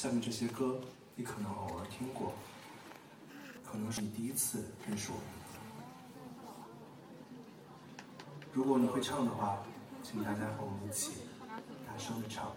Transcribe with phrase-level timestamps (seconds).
[0.00, 0.80] 下面这些歌
[1.14, 2.32] 你可能偶尔听过，
[3.62, 5.10] 可能是你第一次认识
[8.54, 9.62] 如果你会唱的话，
[10.02, 11.12] 请大家和我们一起
[11.86, 12.50] 大声的唱。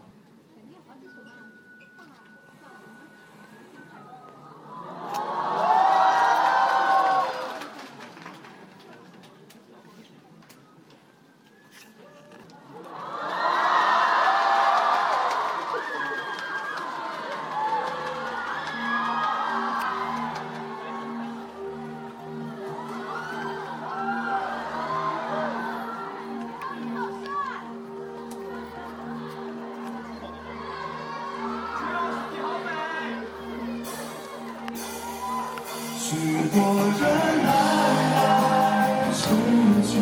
[39.86, 40.00] 去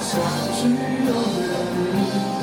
[0.00, 0.18] 相
[0.54, 0.74] 聚
[1.06, 1.52] 又分
[1.92, 2.37] 离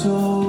[0.00, 0.39] 속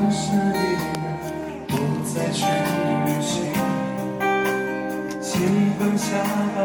[0.00, 0.58] 城市里，
[1.68, 2.46] 不再去
[3.04, 3.52] 旅行。
[5.20, 5.36] 喜
[5.78, 6.16] 欢下
[6.56, 6.58] 班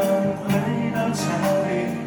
[0.47, 0.47] 回
[0.95, 1.19] 到家
[1.67, 2.04] 里。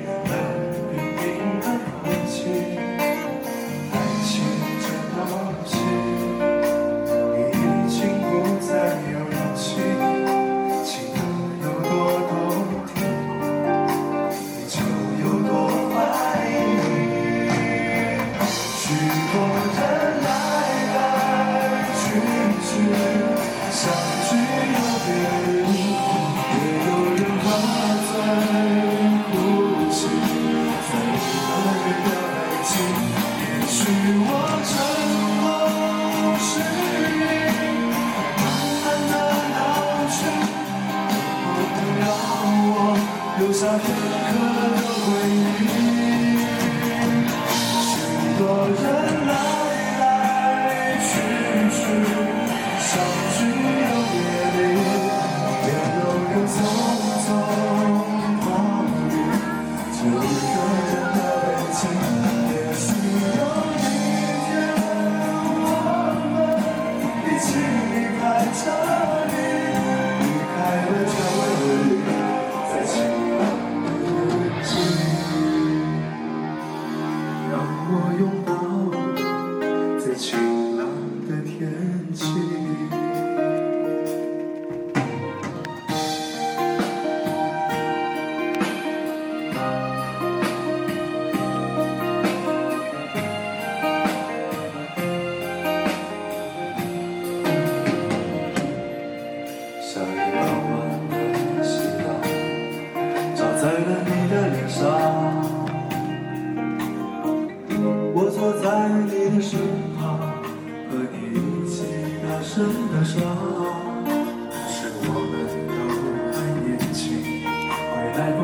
[80.18, 80.47] to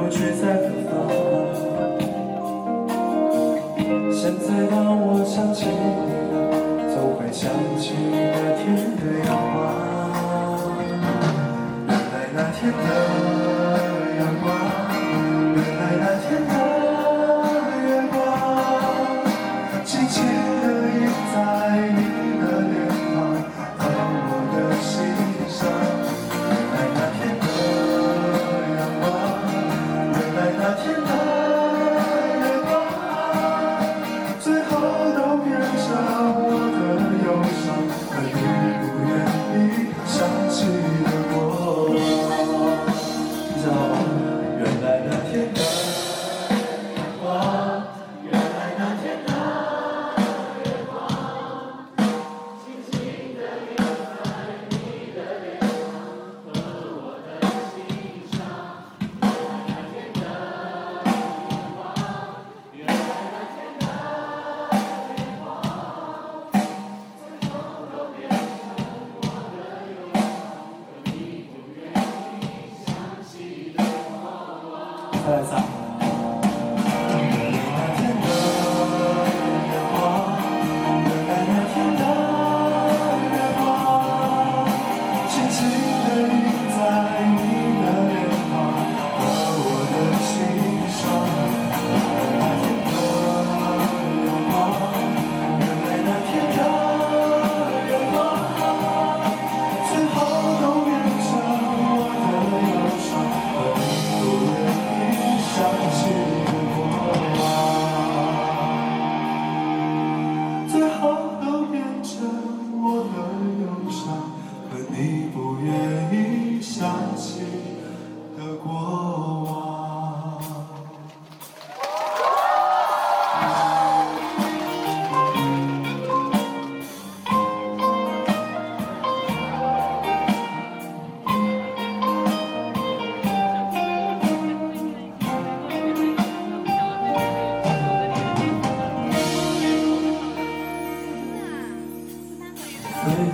[0.05, 0.64] 我却在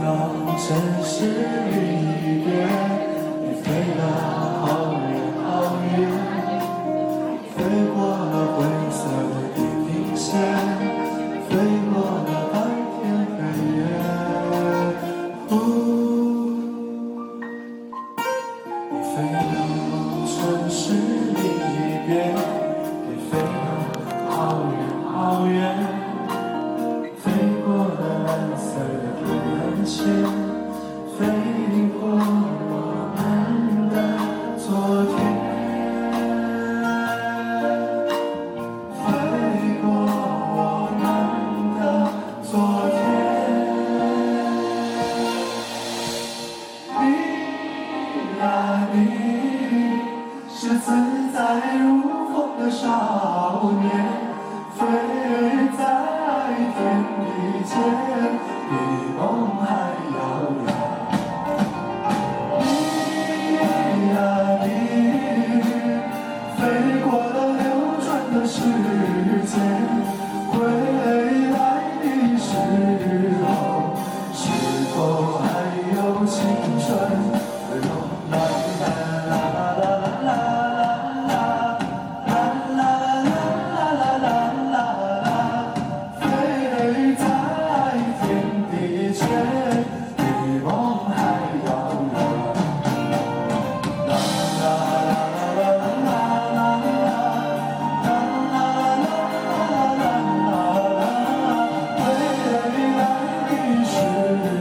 [0.03, 0.67] 到城
[1.05, 1.27] 市
[1.71, 1.77] 另
[2.11, 2.49] 一边，
[3.43, 3.65] 你飞
[3.97, 4.01] 得
[52.71, 53.91] 少年，
[54.75, 54.79] 飞
[55.77, 55.81] 在
[56.73, 56.79] 天
[57.19, 57.21] 地
[57.65, 57.73] 间，
[58.69, 58.73] 比
[59.19, 59.21] 梦
[59.59, 59.63] 还
[60.15, 60.19] 遥
[60.57, 60.65] 远。
[63.43, 64.17] 你呀
[64.63, 64.67] 你，
[66.57, 66.59] 飞
[67.05, 67.63] 过了流
[68.01, 68.57] 转的时
[69.47, 69.53] 间，
[70.49, 70.53] 归
[71.51, 71.55] 来
[72.01, 72.05] 的
[72.39, 72.49] 时
[73.45, 73.49] 候，
[74.33, 74.39] 是
[74.95, 74.97] 否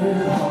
[0.10, 0.49] 네.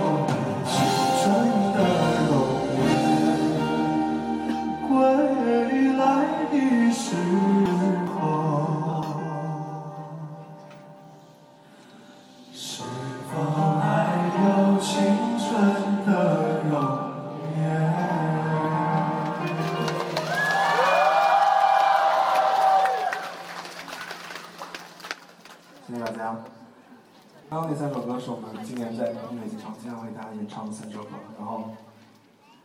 [27.58, 31.70] 刚刚那三首歌是我们今年在音乐节上经常为大家演唱的三首歌，然后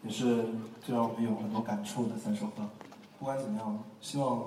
[0.03, 0.45] 也是
[0.85, 2.61] 最让我们有很多感触的三首歌。
[3.17, 4.43] 不管怎么样，希望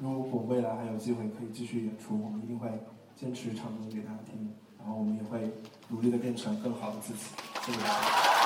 [0.00, 2.68] 如果未来还有机会可以继续演出，我们一定会
[3.16, 5.52] 坚持唱歌给大家听，然后我们也会
[5.88, 7.24] 努力的变成更好的自己。
[7.66, 8.37] 谢谢大家。